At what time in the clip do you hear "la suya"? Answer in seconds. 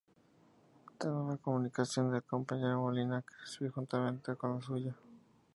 4.55-4.95